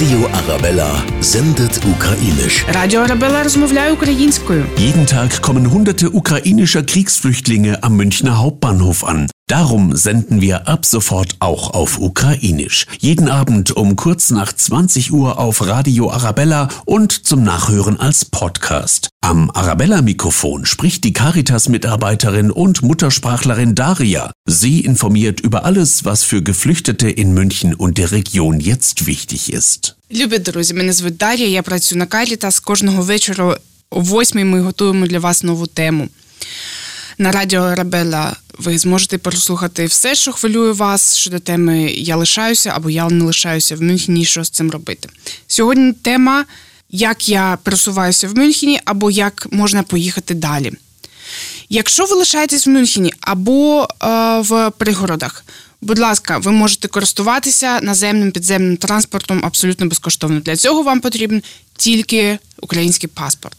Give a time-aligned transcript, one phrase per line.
[0.00, 2.64] Radio Arabella sendet ukrainisch.
[2.74, 4.64] Радіо Арабела розмовляє українською.
[4.78, 9.28] Jeden Tag kommen hunderte ukrainischer Kriegsflüchtlinge am Münchner Hauptbahnhof an.
[9.50, 12.86] Darum senden wir ab sofort auch auf Ukrainisch.
[12.98, 19.08] Jeden Abend um kurz nach 20 Uhr auf Radio Arabella und zum Nachhören als Podcast.
[19.20, 24.32] Am Arabella-Mikrofon spricht die Caritas-Mitarbeiterin und Muttersprachlerin Daria.
[24.46, 29.94] Sie informiert über alles, was für Geflüchtete in München und der Region jetzt wichtig ist.
[30.12, 32.60] Любі друзі, мене звуть Дар'я, я працюю на Калітас.
[32.60, 33.56] Кожного вечора
[33.90, 36.08] о 8 ми готуємо для вас нову тему.
[37.18, 42.89] На радіо Арабела ви зможете прослухати все, що хвилює вас щодо теми Я лишаюся або
[42.89, 45.09] Я не лишаюся в Мюнхені, що з цим робити.
[45.47, 46.45] Сьогодні тема
[46.89, 50.71] Як я пересуваюся в Мюнхені або як можна поїхати далі.
[51.69, 54.07] Якщо ви лишаєтесь в Мюнхені або е,
[54.39, 55.45] в пригородах,
[55.81, 60.39] будь ласка, ви можете користуватися наземним підземним транспортом абсолютно безкоштовно.
[60.39, 61.43] Для цього вам потрібен
[61.75, 63.57] тільки український паспорт.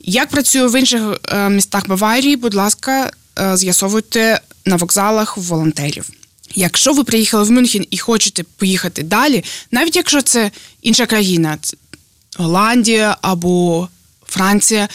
[0.00, 3.10] Як працює в інших е, містах Баварії, будь ласка,
[3.54, 6.10] з'ясовуйте на вокзалах волонтерів.
[6.54, 10.50] Якщо ви приїхали в Мюнхен і хочете поїхати далі, навіть якщо це
[10.82, 11.58] інша країна,
[12.36, 13.88] Голландія або
[14.26, 14.88] Франція,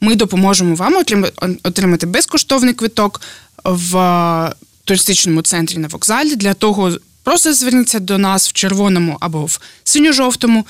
[0.00, 3.20] ми допоможемо вам отрим- отримати безкоштовний квиток
[3.64, 6.36] в е, туристичному центрі на вокзалі.
[6.36, 10.66] Для того просто зверніться до нас в червоному або в синьо-жовтому.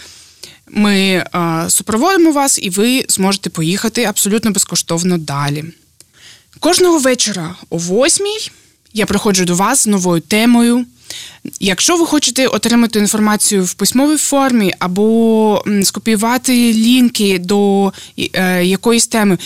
[0.71, 1.25] Ми е,
[1.69, 5.65] супроводимо вас, і ви зможете поїхати абсолютно безкоштовно далі.
[6.61, 8.27] Кожного вечора о 8
[8.93, 10.87] я приходжу до вас з новою темою.
[11.61, 17.93] Якщо ви хочете отримати інформацію в письмовій формі або скопіювати лінки до
[18.33, 19.39] е, якоїсь теми,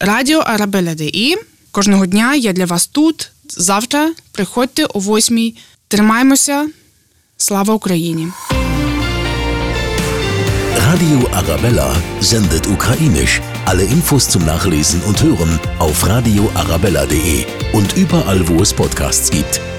[0.00, 1.36] радіо Арабеля ДІ.
[1.70, 3.30] Кожного дня я для вас тут.
[3.48, 5.52] Завтра приходьте о 8.
[5.88, 6.68] Тримаємося.
[7.36, 8.28] Слава Україні!
[10.92, 11.90] Radio Arabella
[12.20, 13.40] sendet ukrainisch.
[13.64, 19.71] Alle Infos zum Nachlesen und Hören auf radioarabella.de und überall, wo es Podcasts gibt.